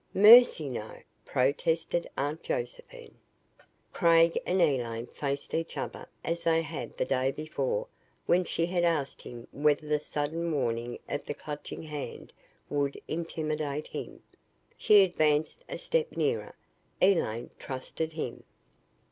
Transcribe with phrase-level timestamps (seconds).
[0.15, 3.13] "Mercy, no!" protested Aunt Josephine.
[3.93, 7.85] Craig and Elaine faced each other as they had the day before
[8.25, 12.33] when she had asked him whether the sudden warning of the Clutching Hand
[12.67, 14.23] would intimidate him.
[14.75, 16.55] She advanced a step nearer.
[16.99, 18.41] Elaine trusted him.